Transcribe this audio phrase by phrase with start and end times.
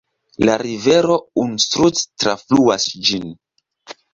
[0.47, 3.29] La rivero Unstrut trafluas ĝin.